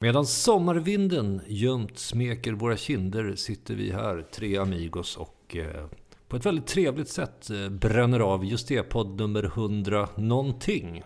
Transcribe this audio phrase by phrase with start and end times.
[0.00, 5.86] Medan sommarvinden gömt smeker våra kinder sitter vi här, tre amigos och eh,
[6.28, 11.02] på ett väldigt trevligt sätt eh, bränner av just det, podd nummer 100 någonting.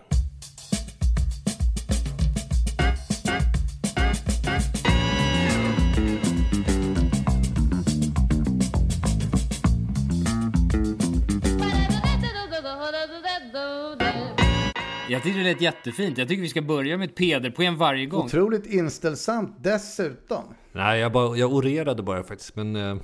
[15.21, 16.17] Jag tycker det lät jättefint.
[16.17, 18.25] Jag tycker vi ska börja med ett pederpoem varje gång.
[18.25, 20.43] Otroligt inställsamt dessutom.
[20.71, 22.97] Nej, jag, bara, jag orerade bara faktiskt, men eh,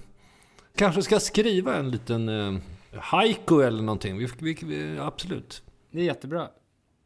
[0.76, 2.60] kanske ska skriva en liten eh,
[3.00, 4.18] haiku eller någonting.
[4.18, 5.64] Vi, vi, vi, absolut.
[5.92, 6.48] Det är jättebra.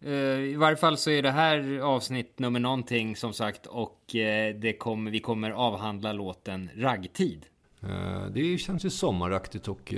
[0.06, 4.56] Eh, I varje fall så är det här avsnitt nummer någonting som sagt och eh,
[4.56, 7.46] det kommer, vi kommer avhandla låten Raggtid.
[7.84, 9.94] Eh, det känns ju sommaraktigt och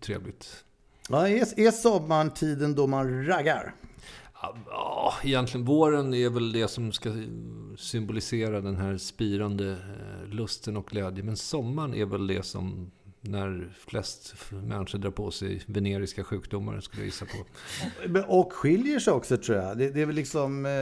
[0.00, 0.64] trevligt.
[1.08, 3.74] Ja, är, är sommaren tiden då man raggar?
[4.66, 7.12] Ja, egentligen våren är väl det som ska
[7.78, 11.26] symbolisera den här spirande eh, lusten och glädjen.
[11.26, 12.90] Men sommaren är väl det som
[13.22, 17.38] när flest människor drar på sig veneriska sjukdomar, skulle jag gissa på.
[18.26, 19.78] Och skiljer sig också tror jag.
[19.78, 20.72] Det, det är väl liksom eh,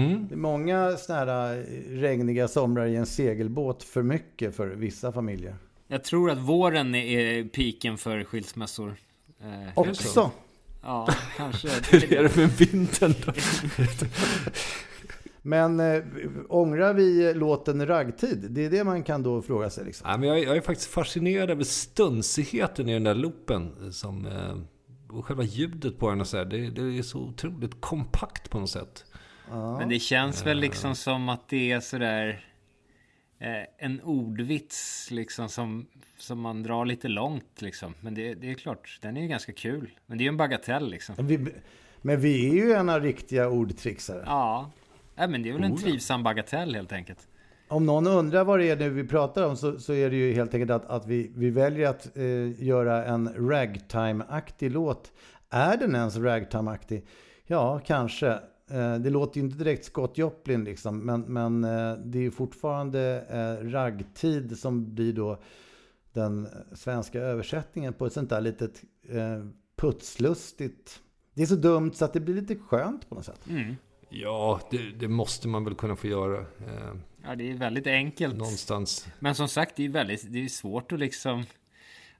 [0.00, 0.26] Mm.
[0.28, 5.12] det är många sådana här eh, regniga somrar i en segelbåt för mycket för vissa
[5.12, 5.56] familjer.
[5.88, 8.94] Jag tror att våren är piken för skilsmässor.
[9.40, 10.30] Eh, Också.
[10.82, 11.68] Ja, kanske.
[11.90, 13.32] Hur är det med vintern då?
[15.44, 16.02] Men äh,
[16.48, 18.46] ångrar vi låten Raggtid?
[18.50, 19.84] Det är det man kan då fråga sig.
[19.84, 20.08] Liksom.
[20.08, 23.92] Nej, men jag, är- jag är faktiskt fascinerad över stunsigheten i den där loopen.
[23.92, 24.56] Som, eh,
[25.16, 28.60] och själva ljudet på den och så här, det, det är så otroligt kompakt på
[28.60, 29.04] något sätt.
[29.78, 32.34] Men det känns väl liksom som att det är sådär eh,
[33.78, 35.86] en ordvits liksom som,
[36.18, 37.94] som man drar lite långt liksom.
[38.00, 39.90] Men det, det är klart, den är ju ganska kul.
[40.06, 41.14] Men det är ju en bagatell liksom.
[41.18, 41.46] Vi,
[42.02, 44.22] men vi är ju ena riktiga ordtrixare.
[44.26, 44.70] Ja,
[45.14, 47.28] Nej, men det är väl en trivsam bagatell helt enkelt.
[47.68, 50.32] Om någon undrar vad det är nu vi pratar om så, så är det ju
[50.32, 55.12] helt enkelt att, att vi, vi väljer att eh, göra en ragtime-aktig låt.
[55.50, 57.06] Är den ens ragtime-aktig?
[57.46, 58.38] Ja, kanske.
[58.72, 62.30] Eh, det låter ju inte direkt Scott Joplin liksom, men, men eh, det är ju
[62.30, 65.42] fortfarande eh, raggtid som blir då
[66.12, 68.82] den svenska översättningen på ett sånt där litet
[69.76, 71.00] putslustigt.
[71.34, 73.40] Det är så dumt så att det blir lite skönt på något sätt.
[74.08, 76.44] Ja, det, det måste man väl kunna få göra.
[77.24, 78.36] Ja, det är väldigt enkelt.
[78.36, 79.08] någonstans.
[79.18, 81.44] Men som sagt, det är väldigt det är svårt att liksom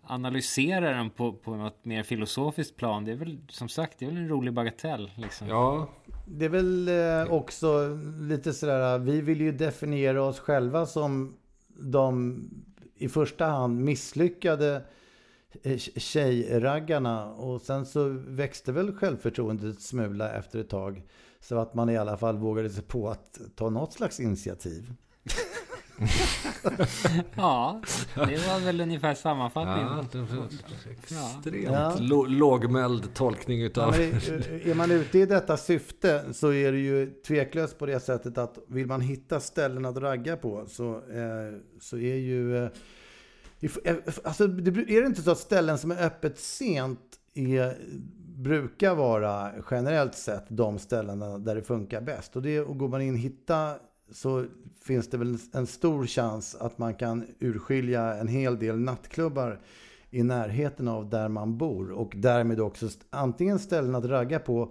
[0.03, 3.05] analysera den på, på något mer filosofiskt plan.
[3.05, 5.49] Det är väl som sagt, det är väl en rolig bagatell liksom.
[5.49, 5.89] Ja,
[6.27, 11.37] Det är väl eh, också lite sådär, vi vill ju definiera oss själva som
[11.69, 12.41] de
[12.95, 14.85] i första hand misslyckade
[15.63, 21.03] eh, tjejraggarna och sen så växte väl självförtroendet ett smula efter ett tag.
[21.41, 24.95] Så att man i alla fall vågade sig på att ta något slags initiativ.
[27.37, 27.81] Ja,
[28.15, 29.89] det var väl ungefär sammanfattningen.
[30.13, 31.97] ja extremt Ja.
[31.99, 33.91] lå- lågmäld tolkning Ja, utav...
[33.91, 38.01] men är- är man ute i detta syfte så är det ju tveklöst på det
[38.01, 42.57] sättet att vill man hitta ställen att ragga på så, eh, så är ju...
[42.57, 42.71] Eh,
[43.85, 47.01] eh, alltså, det, är det inte så att ställen som är öppet sent
[47.35, 47.77] är,
[48.37, 52.37] brukar vara generellt sett de ställena där det funkar bäst.
[52.37, 53.75] Och, det, och går man in och hitta
[54.13, 54.45] så
[54.83, 59.61] finns det väl en stor chans att man kan urskilja en hel del nattklubbar
[60.11, 64.69] i närheten av där man bor och därmed också antingen ställen att ragga på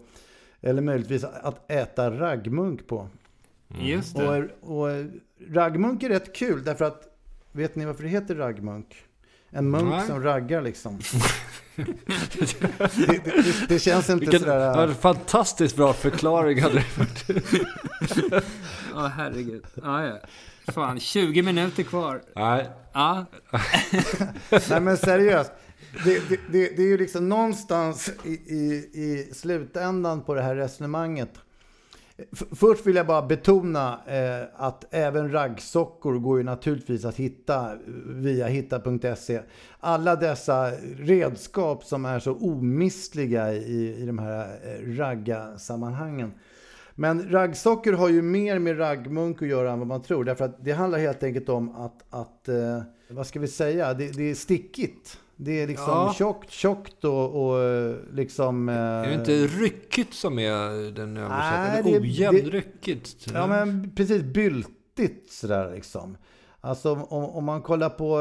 [0.61, 3.07] eller möjligtvis att äta raggmunk på.
[3.79, 4.49] Just det.
[4.61, 5.05] Och, och
[5.49, 7.07] raggmunk är rätt kul därför att
[7.51, 9.05] vet ni varför det heter raggmunk?
[9.51, 10.07] En munk Nej.
[10.07, 10.99] som raggar liksom.
[11.75, 11.85] det,
[13.07, 14.87] det, det, det känns inte Vilken sådär...
[14.87, 18.43] ja, fantastiskt bra förklaring hade det varit.
[18.93, 19.65] Ja, herregud.
[19.73, 20.19] Ja, ja.
[20.73, 22.21] Fan, 20 minuter kvar.
[22.35, 23.25] Nej, Ja,
[24.69, 25.51] Nej men seriöst.
[26.05, 30.55] Det, det, det, det är ju liksom någonstans i, i, i slutändan på det här
[30.55, 31.33] resonemanget
[32.51, 37.71] Först vill jag bara betona eh, att även raggsockor går ju naturligtvis att hitta
[38.05, 39.41] via hitta.se.
[39.79, 46.31] Alla dessa redskap som är så omistliga i, i de här eh, ragga-sammanhangen.
[46.95, 50.23] Men raggsockor har ju mer med raggmunk att göra än vad man tror.
[50.23, 54.17] Därför att det handlar helt enkelt om att, att eh, vad ska vi säga, det,
[54.17, 55.17] det är stickigt.
[55.43, 56.13] Det är liksom Ja.
[56.17, 58.69] tjockt, tjockt och, och eh, liksom...
[58.69, 62.01] Eh, Är det inte ryckigt som är den Nej, översättningen?
[62.01, 63.27] det- Ojämnryckigt?
[63.33, 66.17] Ja, men precis byltigt sådär liksom.
[66.61, 68.15] Alltså om, om man kollar på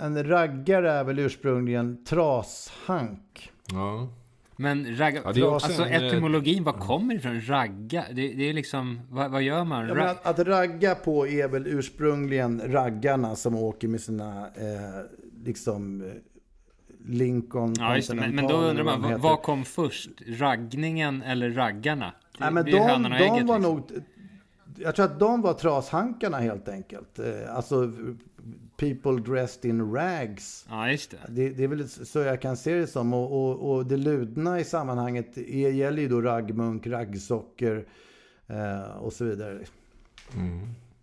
[0.00, 3.50] en, en raggare är väl ursprungligen trashank.
[3.72, 4.08] Ja.
[4.56, 7.40] Men ragga, Ja, också alltså eh, etymologin, vad kommer ifrån?
[7.48, 8.04] Ragga?
[8.12, 9.88] Det, det är liksom, vad, vad gör man?
[9.88, 15.04] Ja, att, att ragga på är väl ursprungligen raggarna som åker med sina eh,
[15.44, 16.08] liksom eh,
[17.06, 18.14] Lincoln ja, just det.
[18.14, 20.10] Men, men då undrar man, vad, vad kom först?
[20.26, 22.12] Raggningen eller raggarna?
[22.38, 23.62] Det Nej, men de, de ägget, var liksom.
[23.62, 23.82] nog...
[24.76, 27.18] Jag tror att de var trashankarna helt enkelt.
[27.18, 27.92] Eh, Alltså
[28.76, 30.66] people dressed in rags.
[30.68, 31.16] Ja, just det.
[31.28, 33.14] Det, det är väl så jag kan se det som.
[33.14, 37.86] Och, och, och det ludna i sammanhanget är, gäller ju då raggmunk, raggsockor
[38.46, 39.58] eh, och så vidare.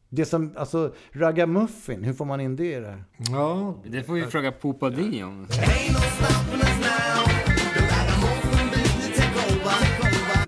[0.10, 3.04] Det som, alltså ragamuffin, hur får man in det i det här?
[3.32, 5.48] ja, Det får vi fråga Popa Di om.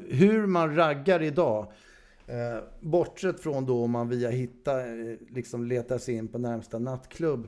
[0.10, 1.72] Hur man raggar idag,
[2.28, 6.80] eh, bortsett från då om man via Hitta eh, liksom letar sig in på närmsta
[6.80, 7.48] nattklubb,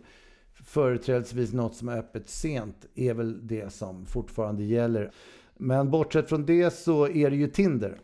[0.66, 5.12] företrädesvis något som är öppet sent, är väl det som fortfarande gäller.
[5.58, 8.00] Men bortsett från det så är det ju Tinder.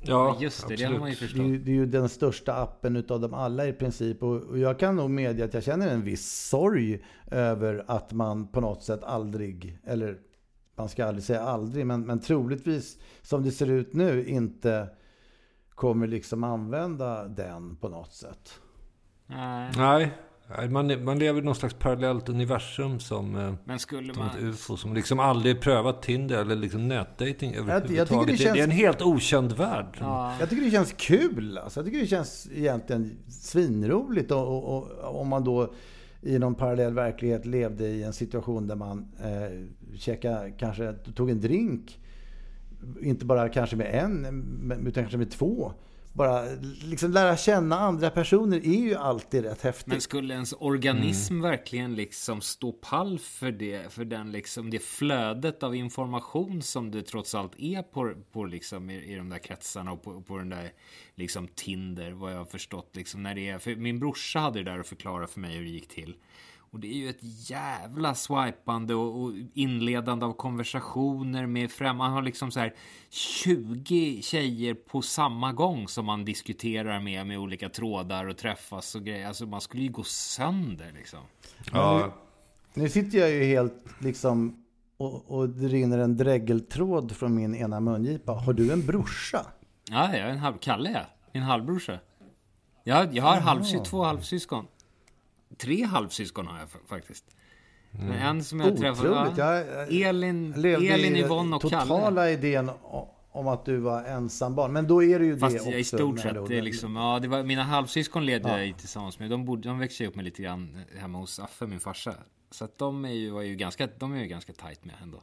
[0.00, 0.92] Ja Just det, det absolut.
[0.92, 1.46] har man ju Det är, förstått.
[1.46, 4.22] ju, det är ju den största appen utav dem alla i princip.
[4.22, 8.48] Och, och jag kan nog medge att jag känner en viss sorg över att man
[8.48, 10.18] på något sätt aldrig, eller
[10.76, 14.88] man ska aldrig säga aldrig, men, men troligtvis som det ser ut nu inte
[15.70, 18.60] kommer liksom använda den på något sätt.
[19.76, 20.12] Nej,
[20.70, 24.48] man, man lever i någon slags parallellt universum som, eh, Men skulle som ett man...
[24.50, 24.76] ufo.
[24.76, 28.08] Som liksom aldrig prövat Tinder eller liksom nätdating jag överhuvudtaget.
[28.08, 29.96] tycker det det, känns- det är en helt okänd värld.
[30.00, 30.34] Ja.
[30.40, 31.58] Jag tycker det känns kul.
[31.58, 31.80] Alltså.
[31.80, 34.30] Jag tycker det känns egentligen svinroligt.
[34.30, 35.72] Och, och, och, om man då
[36.22, 39.66] i någon parallell verklighet levde i en situation där man eh,
[39.98, 41.98] käkade, kanske tog en drink.
[43.02, 44.20] Inte bara kanske med en,
[44.62, 45.72] men- utan kanske med två.
[46.16, 46.44] Bara
[46.82, 49.86] liksom lära känna andra personer är ju alltid rätt häftigt.
[49.86, 55.62] Men skulle ens organism verkligen liksom stå pall för det, för den liksom, det flödet
[55.62, 59.92] av information som det trots allt är på, på liksom i, i de där kretsarna
[59.92, 60.72] och på, på den där
[61.14, 64.70] liksom Tinder, vad jag har förstått liksom när det är, för min brorsa hade det
[64.70, 66.16] där och förklara för mig hur det gick till.
[66.76, 71.98] Och det är ju ett jävla swipande och, och inledande av konversationer med främmande.
[71.98, 72.74] Man har liksom så här
[73.10, 79.04] 20 tjejer på samma gång som man diskuterar med med olika trådar och träffas och
[79.04, 79.26] grejer.
[79.26, 81.18] Alltså man skulle ju gå sönder liksom.
[81.72, 82.12] Ja,
[82.74, 84.64] Nu sitter jag ju helt liksom
[84.96, 88.32] och, och det rinner en dräggeltråd från min ena mungipa.
[88.32, 89.46] Har du en brorsa?
[89.90, 90.58] Ja, jag är en halv...
[90.60, 91.04] Kalle jag.
[91.32, 91.98] Min halvbrorsa.
[92.84, 94.66] Jag, jag har halvsy, två halvsyskon.
[95.58, 97.24] Tre halvsyskon har jag fa- faktiskt.
[97.90, 99.10] Men en som jag träffade...
[99.10, 99.38] Otroligt.
[99.38, 102.30] Ja, Jag, Elin, levde Elin Yvonne och totala Kalle.
[102.30, 104.72] idén o- om att du var ensambarn.
[104.72, 105.70] Men då är det ju Fast det också.
[105.70, 109.18] jag i stort sett, det liksom, ja, det var, mina halvsyskon levde jag ju tillsammans
[109.18, 109.30] med.
[109.30, 112.14] De, bodde, de växte upp med lite grann hemma hos Affe, min farsa.
[112.50, 115.22] Så att de är ju, var ju ganska, de är ju ganska tajt med ändå.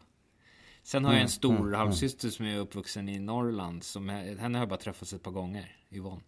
[0.84, 3.84] Sen har jag Mm, en stor halvsyster som är uppvuxen i Norrland.
[3.84, 6.22] Som, jag- henne har jag bara träffat ett par gånger, Yvonne.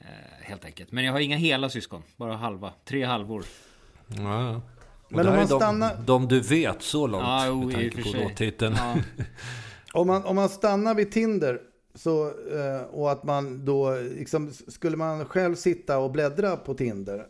[0.00, 0.06] Eh,
[0.42, 0.92] helt enkelt.
[0.92, 2.72] Men jag har inga hela syskon, bara halva.
[2.84, 3.44] Tre halvor.
[4.08, 4.60] ja.
[5.08, 7.92] Men om man de, stannar- de du vet så långt Ja, jo, med i och
[7.94, 8.74] tanke på låttiteln.
[8.78, 8.96] Ja.
[10.00, 11.60] Om man, om man stannar vid Tinder
[11.94, 17.26] så, eh, och att man då, liksom, skulle man själv sitta och bläddra på Tinder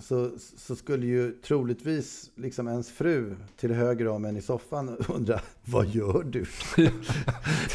[0.00, 5.40] så, så skulle ju troligtvis liksom ens fru till höger om en i soffan undra,
[5.64, 6.44] vad gör du?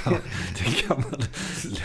[0.05, 0.17] ja,
[0.57, 1.21] det kan man.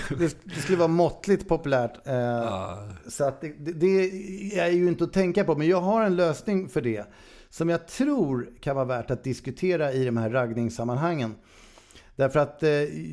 [0.18, 2.06] Det, det skulle vara måttligt populärt.
[2.06, 2.88] Eh, Ja.
[3.08, 5.56] Så att det, det, det är ju inte att tänka på.
[5.56, 7.04] Men jag har en lösning för det.
[7.50, 11.34] Som jag tror kan vara värt att diskutera i de här raggningssammanhangen.
[12.16, 12.70] Därför att eh,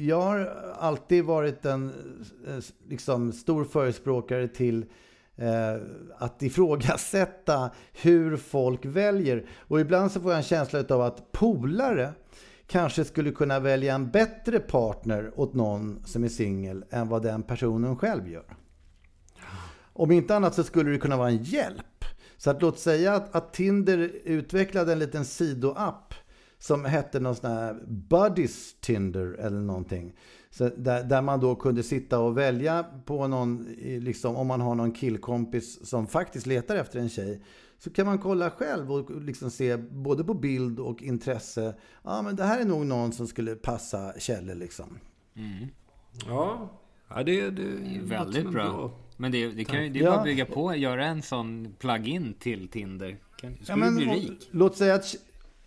[0.07, 0.39] jag har
[0.79, 1.87] alltid varit en
[2.47, 4.85] eh, liksom, stor förespråkare till
[5.37, 5.81] eh,
[6.17, 7.69] att ifrågasätta
[8.01, 9.49] hur folk väljer.
[9.59, 12.13] Och ibland så får jag en känsla av att polare
[12.67, 17.43] kanske skulle kunna välja en bättre partner åt någon som är singel än vad den
[17.43, 18.57] personen själv gör.
[19.93, 22.05] Om inte annat så skulle det kunna vara en hjälp.
[22.37, 26.13] Så att låt säga att, att Tinder utvecklade en liten sidoapp
[26.59, 30.15] som hette någon sån här Buddies Tinder eller någonting.
[30.49, 34.75] Så där, där man då kunde sitta och välja på någon, liksom, om man har
[34.75, 37.41] någon killkompis som faktiskt letar efter en tjej.
[37.79, 41.75] Så kan man kolla själv och liksom se både på bild och intresse.
[42.03, 44.99] Ja, men det här är nog någon som skulle passa Kjelle liksom.
[45.35, 45.67] Mm.
[46.27, 46.69] Ja,
[47.09, 48.63] ja det, det är väldigt bra.
[48.63, 48.91] bra.
[49.17, 50.11] Men det, det kan ju det är ja.
[50.11, 53.17] bara bygga på, göra en sån plug-in till Tinder.
[53.37, 54.49] Kan, skulle ja, men, bli rik.
[54.51, 55.15] Låt säga att,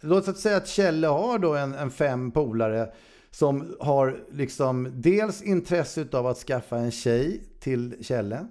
[0.01, 2.93] låt oss säga att Kjelle har då en, en fem polare
[3.31, 8.47] som har liksom dels intresse av att skaffa en tjej till Kjelle.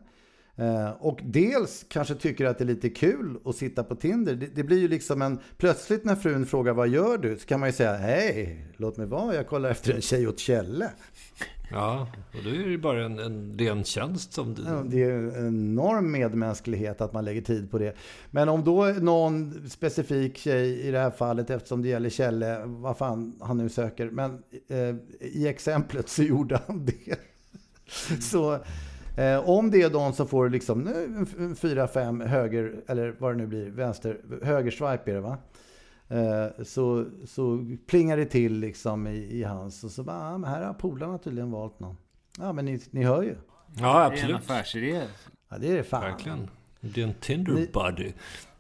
[0.60, 4.36] Eh, och dels kanske tycker att det är lite kul att sitta på Tinder.
[4.36, 5.40] Det, det, blir ju liksom en...
[5.58, 7.38] Plötsligt när frun frågar vad gör du?
[7.38, 10.40] Så kan man ju säga hej, låt mig vara, jag kollar efter en tjej åt
[10.40, 10.92] Kjelle.
[11.72, 14.64] Ja, och då är det ju bara en, en ren tjänst som du...
[14.64, 17.96] Ja, det är en enorm medmänsklighet att man lägger tid på det.
[18.32, 22.98] Men om då någon specifik tjej i det här fallet, eftersom det gäller Kjelle, vad
[22.98, 27.20] fan han nu söker, men eh, i exemplet så gjorde han det.
[28.22, 28.60] så
[29.24, 30.90] eh, om det är de som får liksom
[31.60, 35.38] fyra, fem höger, eller vad det nu blir, vänster, högerswipe är det va?
[36.10, 40.50] Eh, så, så plingar det till liksom i, i hans och så bara, ah, men
[40.50, 41.98] här har polarna tydligen valt någon.
[42.40, 43.36] Ja, men ni, ni hör ju.
[43.80, 44.22] Ja, absolut.
[44.22, 45.02] Det är en affärsidé.
[45.50, 46.02] Ja, det är det fan.
[46.02, 46.50] Verkligen.
[46.82, 48.14] Det är en Tinder ni, buddy.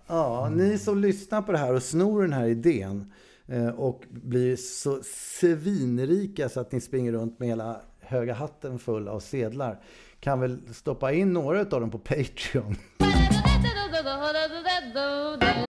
[0.07, 0.59] Ja, mm.
[0.59, 3.13] ni som lyssnar på det här och snor den här idén
[3.47, 9.07] eh, och blir så svinrika så att ni springer runt med hela höga hatten full
[9.07, 9.79] av sedlar
[10.19, 12.75] kan väl stoppa in några av dem på Patreon.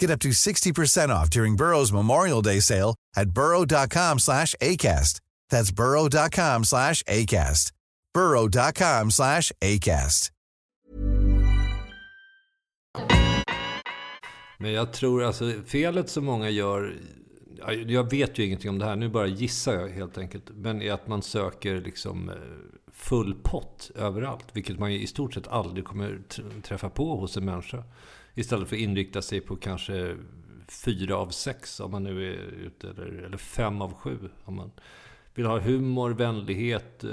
[0.00, 5.20] Get up to 60% off during Burrow's Memorial Day sale at burrow.com slash ACAST.
[5.50, 7.72] That's burrow.com slash ACAST.
[8.14, 10.32] burrow.com slash ACAST.
[14.58, 16.94] Men jag tror alltså felet som många gör,
[17.86, 20.92] jag vet ju ingenting om det här, nu bara gissar jag helt enkelt, men är
[20.92, 22.34] att man söker liksom eh,
[22.92, 26.20] full pott överallt, vilket man i stort sett aldrig kommer
[26.62, 27.84] träffa på hos en människa.
[28.38, 30.16] Istället för att inrikta sig på kanske
[30.68, 32.88] fyra av sex om man nu är ute.
[32.88, 34.70] Eller, eller fem av sju om man
[35.34, 37.10] vill ha humor, vänlighet, eh,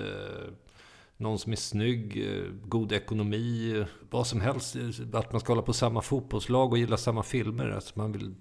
[1.18, 4.76] någon som är snygg, eh, god ekonomi, vad som helst.
[5.14, 7.70] Att man ska hålla på samma fotbollslag och gilla samma filmer.
[7.70, 8.36] Att man vill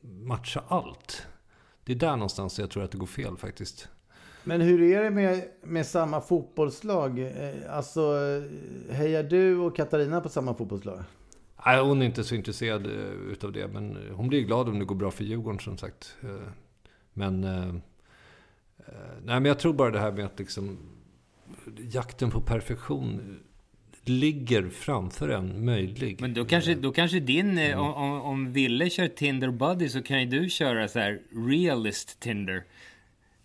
[0.00, 1.26] matcha allt.
[1.84, 3.88] Det är där någonstans jag tror att det går fel faktiskt.
[4.44, 7.18] Men hur är det med, med samma fotbollslag?
[7.18, 11.02] Eh, alltså, eh, hejar du och Katarina på samma fotbollslag?
[11.66, 13.68] Nej, hon är inte så intresserad eh, utav det.
[13.68, 16.16] Men hon blir glad om det går bra för Djurgården som sagt.
[16.22, 16.48] Eh,
[17.12, 17.44] men...
[17.44, 17.74] Eh,
[19.24, 20.78] nej, men jag tror bara det här med att liksom...
[21.92, 23.38] Jakten på perfektion
[24.04, 26.20] ligger framför en möjlig.
[26.20, 27.78] Men då kanske, då kanske din, mm.
[27.78, 32.64] om, om Ville kör Tinder Buddy så kan ju du köra så här realist Tinder.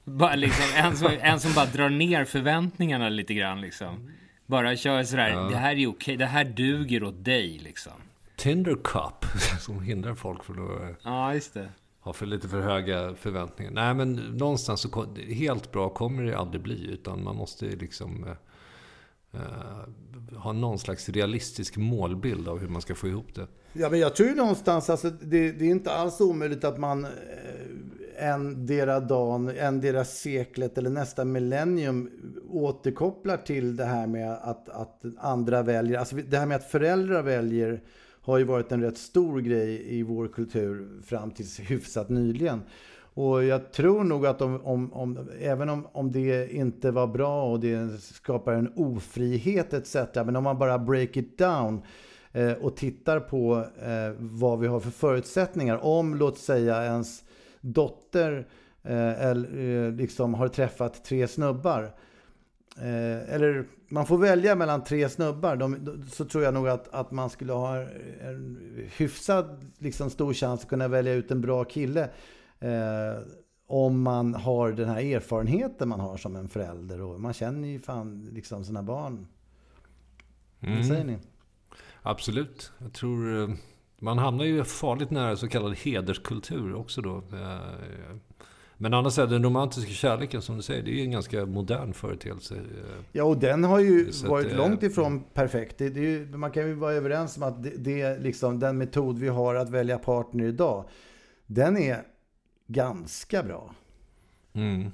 [0.04, 4.12] Bara liksom, en, som, en som bara drar ner förväntningarna lite grann liksom.
[4.50, 5.40] Bara kör sådär, Ja.
[5.42, 7.92] det här är okej, det här duger åt dig liksom.
[8.36, 9.26] Tinder Cup,
[9.60, 11.70] som hindrar folk från att eh, Ja, just det.
[12.00, 13.72] ha för lite för höga förväntningar.
[13.72, 16.88] Nej, men någonstans så helt bra kommer det aldrig bli.
[16.92, 22.96] Utan man måste liksom eh, eh, ha någon slags realistisk målbild av hur man ska
[22.96, 23.48] få ihop det.
[23.74, 27.06] Ja, men jag tror ju någonstans, alltså, det, det är inte alls omöjligt att man
[27.06, 27.12] eh,
[28.20, 32.10] endera dagen, endera seklet eller nästa millennium
[32.50, 36.00] återkopplar till det här med att, att andra väljer.
[36.00, 37.82] Alltså det här med att föräldrar väljer
[38.22, 42.62] har ju varit en rätt stor grej i vår kultur fram tills hyfsat nyligen.
[43.14, 47.52] Och jag tror nog att om, om, om, även om, om det inte var bra
[47.52, 49.96] och det skapar en ofrihet etc.
[50.16, 51.82] Men om man bara break it down
[52.32, 55.86] eh, och tittar på eh, vad vi har för förutsättningar.
[55.86, 57.24] Om, låt säga, ens
[57.62, 58.48] dotter
[58.84, 61.84] eh, eller, eh, liksom har träffat tre snubbar.
[62.78, 65.56] Eh, eller man får välja mellan tre snubbar.
[65.56, 67.78] De, så tror jag nog att, att man skulle ha
[68.22, 68.60] en
[68.98, 72.10] hyfsad liksom, stor chans att kunna välja ut en bra kille.
[72.60, 73.24] Eh,
[73.68, 77.02] om man har den här erfarenheten man har som en förälder.
[77.02, 79.28] Och man känner ju fan liksom sina barn.
[80.60, 81.18] Vad säger ni?
[82.02, 82.72] Absolut.
[82.78, 83.50] Jag tror eh,
[84.00, 87.18] man hamnar ju farligt nära så kallad hederskultur också då.
[87.18, 87.58] Eh,
[88.82, 91.94] Men annars är den romantiska kärleken som du säger, det är ju en ganska modern
[91.94, 92.56] företeelse.
[92.56, 92.62] eh.
[93.12, 95.78] Ja, och den har ju Så varit det- långt ifrån perfekt.
[95.78, 98.60] Det, det är ju, man kan ju vara överens om att det, det är liksom
[98.60, 100.86] den metod vi har att välja partner idag.
[101.46, 102.04] Den är
[102.68, 103.76] ganska bra.
[104.54, 104.92] Mm.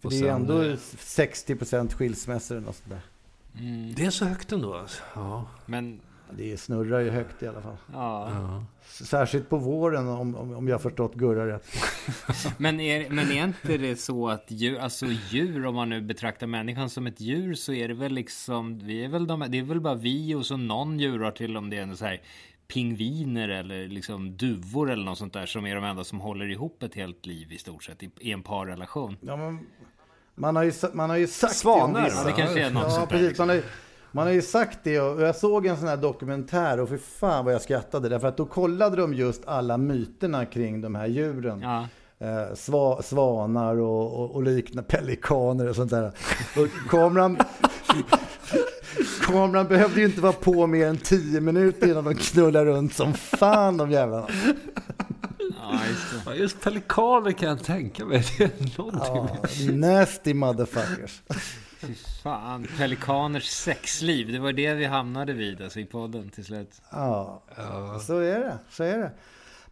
[0.00, 3.00] För Och det är sen, ändå eh, 60% skilsmässor eller något sånt där.
[3.96, 5.02] Det är så högt ändå alltså.
[5.14, 5.46] Ja.
[5.66, 6.00] Men,
[6.30, 7.76] Det snurrar ju högt i alla fall.
[7.92, 8.30] ja.
[8.30, 8.64] ja.
[9.04, 11.66] Särskilt på våren om, om, jag har förstått Gurra rätt.
[12.58, 16.46] Men är, men är inte det så att djur, alltså djur, om man nu betraktar
[16.46, 19.62] människan som ett djur, så är det väl liksom, vi är väl de, det är
[19.62, 22.20] väl bara vi och så någon djurart till om det är så här
[22.68, 26.82] pingviner eller liksom duvor eller något sånt där som är de enda som håller ihop
[26.82, 29.16] ett helt liv i stort sett i, i en parrelation.
[29.20, 29.66] Ja, men,
[30.34, 32.08] man, har ju, man har ju sagt Svanar.
[32.10, 33.28] Ja, det kanske är något Ja, sånt precis.
[33.28, 33.46] liksom.
[33.46, 33.68] Man har, ju-
[34.12, 37.44] man har ju sagt det och jag såg en sån här dokumentär och för fan
[37.44, 38.08] vad jag skrattade.
[38.08, 41.60] Därför att då kollade de just alla myterna kring de här djuren.
[41.60, 41.86] Ja.
[42.18, 46.12] Eh, sva, svanar och, och, och liknande, pelikaner och sånt där.
[46.56, 47.38] Och kameran,
[49.22, 53.14] kameran behövde ju inte vara på mer än 10 minuter innan de knullar runt som
[53.14, 54.26] fan de jävlarna.
[55.38, 56.30] Ja, just det.
[56.30, 58.24] Ja, just pelikaner kan jag tänka mig.
[58.38, 59.38] Det är någonting.
[59.82, 61.22] Ja, nasty motherfuckers.
[62.26, 66.82] Fan, pelikaners sexliv, det var det vi hamnade vid alltså, i podden till slut.
[66.90, 67.42] Ja,
[68.06, 68.58] så är det.
[68.70, 69.10] Så är det.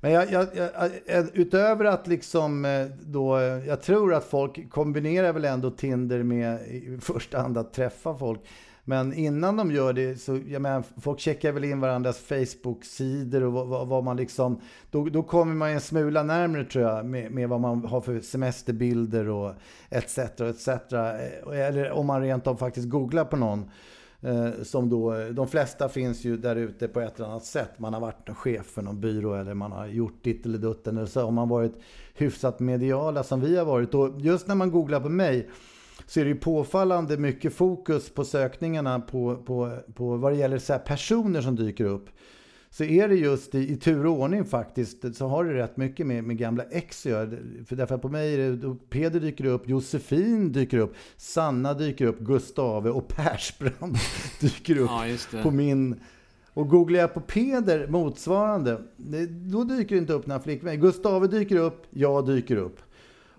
[0.01, 5.45] Men jag, jag, jag, utöver att liksom eh, då, jag tror att folk kombinerar väl
[5.45, 8.41] ändå Tinder med i första hand att träffa folk.
[8.85, 13.53] Men innan de gör det så, jag menar, folk checkar väl in varandras Facebook-sidor och
[13.53, 17.33] vad, vad, vad man liksom, då, då kommer man en smula närmare tror jag med,
[17.33, 19.53] med vad man har för semesterbilder och
[19.91, 20.19] etc.
[20.19, 20.69] etc.
[20.69, 23.71] Eh, eller om man rent av faktiskt googlar på någon.
[24.21, 27.79] Eh, som då, de flesta finns ju där ute på ett eller annat sätt.
[27.79, 30.97] Man har varit chef för någon byrå eller man har gjort ditt eller dutten.
[30.97, 31.75] Eller så har man varit
[32.15, 33.95] hyfsat mediala som vi har varit.
[33.95, 35.49] Och just när man googlar på mig
[36.07, 40.59] så är det ju påfallande mycket fokus på sökningarna på, på, på vad det gäller
[40.59, 42.09] så här personer som dyker upp.
[42.71, 46.07] Så är det just i, i tur och ordning faktiskt så har det rätt mycket
[46.07, 47.31] med, med gamla ex att göra.
[47.67, 51.75] För därför att på mig är det, då Peder dyker upp, Josefin dyker upp, Sanna
[51.75, 53.99] dyker upp, Gustave och Persbrandt
[54.41, 54.91] dyker upp
[55.33, 56.01] Ja, på min...
[56.55, 58.83] Och googlar jag på Peder motsvarande,
[59.31, 60.77] då dyker det inte upp några flickvänner.
[60.77, 62.81] Gustave dyker upp, jag dyker upp.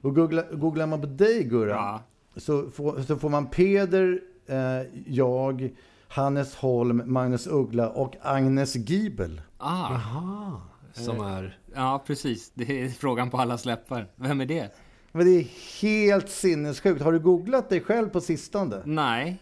[0.01, 2.03] Och googlar, googlar man på dig Gurra, Ja.
[2.37, 5.69] Så, får, så får man Peder, eh, jag,
[6.07, 9.41] Hannes Holm, Magnus Uggla och Agnes Giebel.
[9.57, 10.61] Ah, Aha,
[10.93, 11.59] som är...
[11.75, 12.51] ja precis.
[12.53, 14.07] Det är frågan på alla läppar.
[14.15, 14.75] Vem är det?
[15.11, 15.47] Men det är
[15.81, 17.01] helt sinnessjukt.
[17.01, 18.81] Har du googlat dig själv på sistone?
[18.85, 19.37] Nej.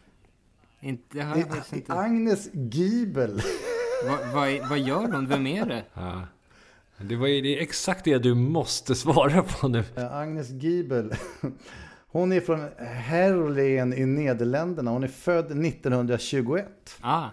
[0.80, 1.94] Inte, det har Det jag faktiskt är inte.
[1.94, 3.42] Agnes Giebel.
[4.08, 5.28] Vad, vad, vad gör hon?
[5.28, 5.84] Vem är det?
[5.94, 6.22] Ja.
[6.98, 9.84] Det, var, det är exakt det du måste svara på nu.
[9.96, 11.14] Eh, Agnes Giebel.
[12.14, 14.92] Hon är från Herlen i Nederländerna.
[14.92, 16.68] Hon är född 1921.
[17.02, 17.26] Ah,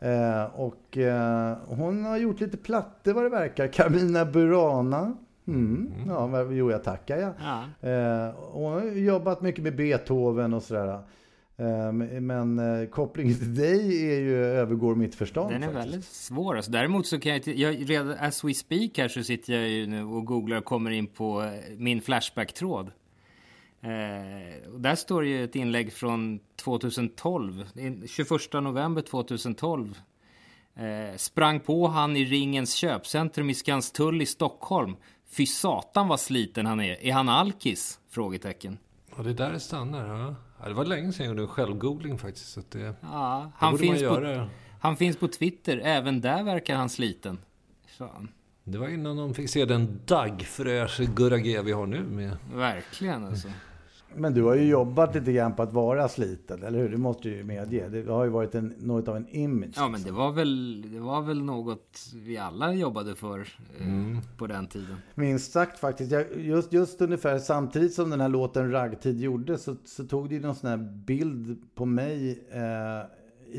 [0.00, 3.66] Eh, och eh, hon har gjort lite plattor vad det verkar.
[3.68, 5.16] Carmina Burana.
[5.48, 5.90] Mm.
[6.08, 7.32] Ja, vad- jo jag tackar ja.
[7.80, 7.88] ja.
[7.88, 11.00] Eh, hon har jobbat mycket med Beethoven och sådär.
[11.56, 15.50] Eh, Men eh, kopplingen till dig är ju, övergår mitt förstånd.
[15.52, 15.86] Den är faktiskt.
[15.86, 16.56] väldigt svår.
[16.56, 17.46] Alltså, däremot så kan jag.
[17.48, 20.90] Jag, redan as we speak här så sitter jag ju nu och googlar och kommer
[20.90, 22.90] in på eh, min Flashback-tråd.
[23.80, 27.64] Eh, där står ju ett inlägg från 2012.
[27.72, 29.98] Det är 21 november 2012.
[30.74, 34.96] Eh, sprang på han i Ringens köpcentrum i Skanstull i Stockholm.
[35.30, 37.04] Fy satan vad sliten han är.
[37.04, 38.00] Är han alkis?
[38.10, 38.78] Frågetecken.
[39.16, 40.06] Och det är där det stannar.
[40.18, 40.34] Ja.
[40.62, 42.52] Ja, det var länge sedan jag gjorde en självgoogling faktiskt.
[42.52, 44.48] Så det, Ja, det han finns, på,
[44.80, 45.80] han finns på Twitter.
[45.84, 47.38] Även där verkar han sliten.
[47.98, 48.28] Fan,
[48.64, 52.36] Det var innan de fick se den daggfräsche Gurra G vi har nu med.
[52.54, 53.48] verkligen alltså.
[54.16, 56.88] Men du har ju jobbat lite grann på att vara sliten, eller hur?
[56.88, 57.88] Det måste du ju medge.
[57.88, 59.72] Det har ju varit en, något av en image.
[59.76, 63.86] Ja, men det var väl, det var väl något vi alla jobbade för eh,
[64.38, 64.96] på den tiden.
[65.14, 66.12] Minst sagt faktiskt.
[66.12, 70.34] Jag, just, just ungefär samtidigt som den här låten Raggtid gjorde så, så tog det
[70.34, 73.06] ju någon sån här bild på mig eh,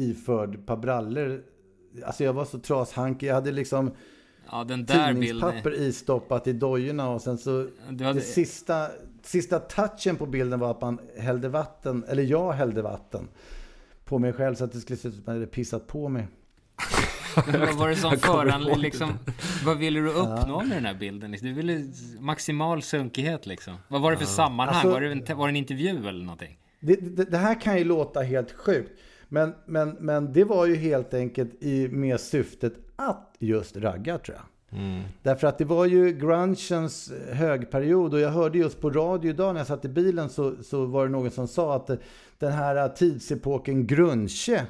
[0.03, 1.43] iförd ett par brallor.
[2.05, 3.27] Alltså jag var så trashankig.
[3.27, 3.91] Jag hade liksom
[4.51, 5.87] Ja, den där tidningspapper bilden.
[5.87, 8.87] istoppat i dojorna och sen så hade- det sista,
[9.25, 13.27] sista touchen på bilden var att man hällde vatten, eller jag hällde vatten
[14.05, 16.09] på mig själv så att det skulle se ut som att man hade pissat på
[16.09, 16.27] mig.
[17.47, 19.17] Men vad var det som Jag föranledde liksom?
[19.65, 21.35] Vad ville du uppnå med den här bilden?
[21.41, 23.75] Du ville maximal sunkighet liksom.
[23.87, 24.75] Vad var det för sammanhang?
[24.75, 26.59] Alltså- var, det en, var det en intervju eller någonting?
[26.79, 28.91] Det, det, det här kan ju låta helt sjukt.
[29.27, 34.37] Men, men, men det var ju helt enkelt i, med syftet att just ragga tror
[34.37, 34.45] jag.
[35.23, 39.59] Därför att det var ju grungens högperiod och jag hörde just på radio idag när
[39.59, 41.89] jag satt i bilen så, så var det någon som sa att
[42.39, 44.65] den här tidsepoken grunge,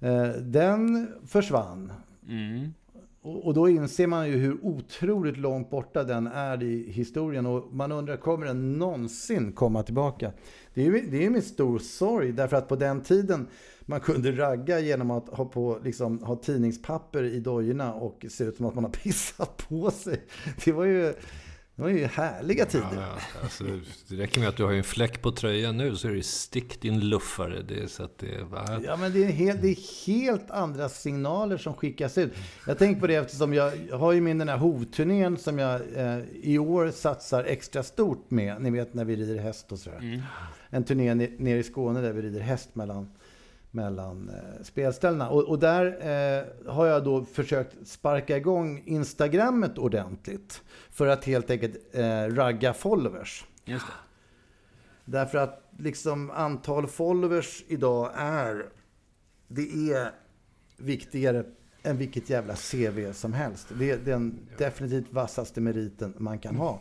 [0.00, 1.92] eh, den försvann.
[2.26, 2.87] Och,
[3.22, 7.92] och då inser man ju hur otroligt långt borta den är i historien och man
[7.92, 10.32] undrar, kommer den någonsin komma tillbaka?
[10.74, 13.48] Det är ju det är med stor sorg därför att på den tiden
[13.80, 18.56] man kunde ragga genom att ha, på, liksom, ha tidningspapper i dojorna och se ut
[18.56, 20.22] som att man har pissat på sig.
[20.64, 21.14] Det var ju,
[21.78, 22.88] det var ju härliga tider.
[22.92, 23.64] Ja, ja, alltså,
[24.08, 26.80] det räcker med att du har en fläck på tröjan nu så är det stick
[26.80, 27.62] din luffare.
[27.68, 28.42] Det är så att det är...
[28.42, 28.80] Va?
[28.84, 32.32] Ja, men det är, helt, det är helt andra signaler som skickas ut.
[32.66, 36.18] Jag tänker på det eftersom jag har ju min den här hovturnén som jag eh,
[36.42, 38.62] i år satsar extra stort med.
[38.62, 40.22] Ni vet när vi rider häst och sådär.
[40.70, 43.10] En turné ne- nere i Skåne där vi rider häst mellan,
[43.70, 45.28] mellan eh, spelställena.
[45.28, 50.62] Och, och där eh, har jag då försökt sparka igång Instagrammet ordentligt.
[50.90, 53.44] För att helt enkelt eh, ragga followers.
[53.64, 53.92] Just det.
[55.04, 58.66] Därför att liksom antal followers idag är,
[59.48, 60.10] det är
[60.76, 61.44] viktigare
[61.82, 63.68] än vilket jävla CV som helst.
[63.78, 66.80] Det är den definitivt vassaste meriten man kan ha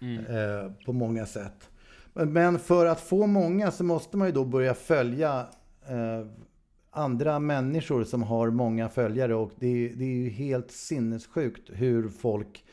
[0.00, 1.70] eh, på många sätt.
[2.12, 5.46] Men för att få många så måste man ju då börja följa
[5.88, 6.26] eh,
[6.90, 12.64] andra människor som har många följare och det, det är ju helt sinnessjukt hur folk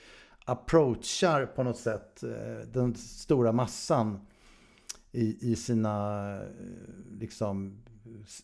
[0.45, 4.19] approachar på något sätt eh, den stora massan
[5.13, 6.47] i, i sina eh,
[7.19, 7.77] liksom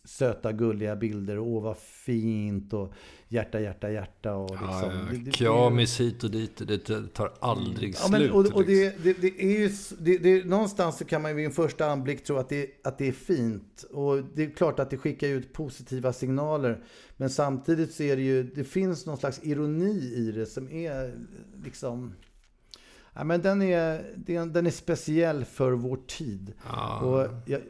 [0.04, 1.38] söta gulliga bilder.
[1.38, 2.92] Åh vad fint och
[3.28, 4.34] hjärta, hjärta, hjärta.
[4.34, 4.68] Och liksom.
[4.70, 6.68] Ja, Det- det- det- Kramis hit och dit.
[6.68, 6.78] Det
[7.14, 8.30] tar aldrig Ja, men, slut.
[8.32, 8.64] och, och liksom.
[8.66, 11.86] det, det, det är ju, det, det, någonstans så kan man ju vid en första
[11.86, 13.84] anblick tro att det, att det är fint.
[13.90, 16.82] Och det är klart att det skickar ut positiva signaler.
[17.16, 21.14] Men samtidigt så är det ju, det finns någon slags ironi i det som är
[21.64, 22.12] liksom...
[23.20, 26.52] Ja, men den, är, den, den är speciell för vår tid.
[27.06, 27.60] Och jag,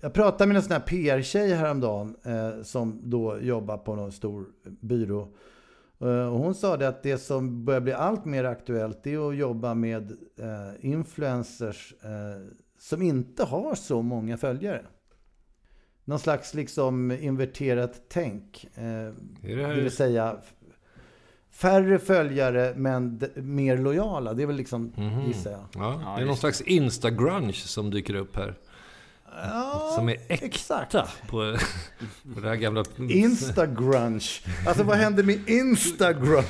[0.00, 4.46] jag pratade med en sån här PR-tjej häromdagen eh, som då jobbar på någon stor
[4.80, 5.28] byrå.
[6.00, 9.36] Eh, Och hon sa det att det som börjar bli allt mer aktuellt är att
[9.36, 14.82] jobba med eh, influencers eh, som inte har så många följare.
[16.04, 18.68] Någon slags liksom inverterat tänk.
[18.74, 18.82] Eh,
[19.42, 20.36] det det, vill säga
[21.52, 24.34] färre följare men mer lojala.
[24.34, 24.92] Det är väl liksom,
[25.26, 25.60] gissar jag.
[25.74, 28.54] Ja, Ja, det är någon just slags instagrunge som dyker upp här.
[29.42, 30.92] Ja, Som är äkta exakt.
[31.30, 31.56] på,
[32.34, 32.84] på det här gamla...
[33.08, 34.20] Instagrunge.
[34.66, 36.44] Alltså vad händer med Instagrunge?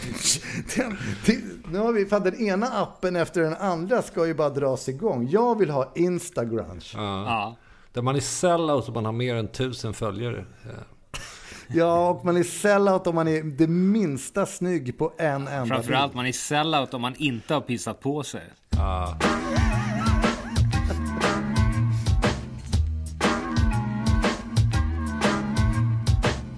[0.77, 1.39] Den, det,
[1.73, 5.29] nu har vi, fan, den ena appen efter den andra ska ju bara dras igång.
[5.31, 6.85] Jag vill ha Instagrunge.
[6.95, 7.57] Ja, Ja.
[7.93, 10.45] där man är sellout och man har mer än tusen följare.
[11.75, 12.09] Ja.
[12.11, 16.17] Och man är sellout om man är det minsta snygg på en enda Framförallt bild.
[16.17, 18.43] man är sellout om man inte har pissat på sig.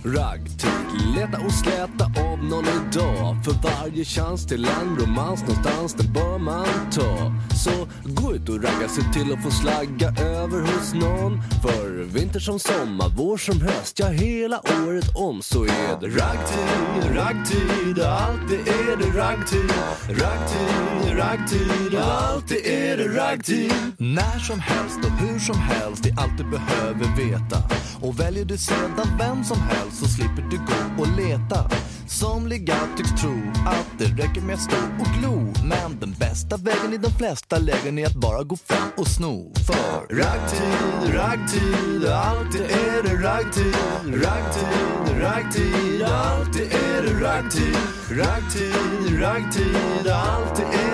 [0.04, 0.83] Raggtid
[1.14, 3.44] leta och släta av någon idag.
[3.44, 7.32] För varje chans till en romans någonstans, den bör man ta.
[7.64, 11.42] Så gå ut och ragga, se till att få slagga över hos någon.
[11.62, 17.16] För vinter som sommar, vår som höst, ja hela året om så är det raggtid,
[17.16, 19.70] raggtid, alltid är det raggtid.
[20.08, 23.72] Raggtid, raggtid, alltid är det raggtid.
[23.98, 27.58] När som helst och hur som helst, det är allt du behöver veta.
[28.00, 30.56] Och väljer du sedan vem som helst så slipper du
[30.98, 31.70] gå och leta.
[32.06, 35.52] Somliga tycks tro att det räcker med att stå och glo.
[35.64, 39.52] Men den bästa vägen i de flesta lägen är att bara gå fram och sno.
[39.66, 43.74] För Raggtid, raggtid, alltid är det raggtid.
[44.04, 47.76] Raggtid, raggtid, alltid är det raggtid.
[48.10, 50.93] Raggtid, raggtid, alltid är